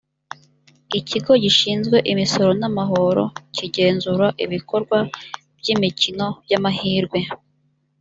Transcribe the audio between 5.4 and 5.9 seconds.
by’